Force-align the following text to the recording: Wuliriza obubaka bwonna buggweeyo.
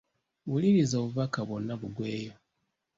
Wuliriza 0.49 0.95
obubaka 1.01 1.39
bwonna 1.47 1.73
buggweeyo. 1.79 2.33